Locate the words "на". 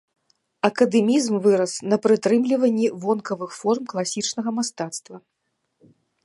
1.91-1.99